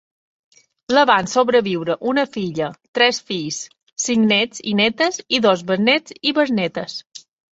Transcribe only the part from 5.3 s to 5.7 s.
i dos